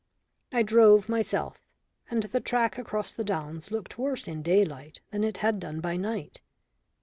[0.51, 1.61] I drove myself,
[2.09, 5.95] and the track across the downs looked worse in daylight than it had done by
[5.95, 6.41] night.